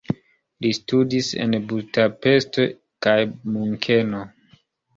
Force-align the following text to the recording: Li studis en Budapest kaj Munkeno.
Li 0.65 0.71
studis 0.77 1.29
en 1.43 1.53
Budapest 1.75 2.59
kaj 3.07 3.17
Munkeno. 3.53 4.27